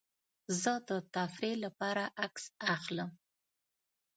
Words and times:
زه 0.61 0.73
د 0.87 0.91
تفریح 1.15 1.55
لپاره 1.65 2.03
عکس 2.25 2.43
اخلم. 2.75 3.09